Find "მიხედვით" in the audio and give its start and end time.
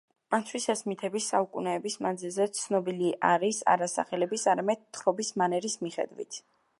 5.89-6.45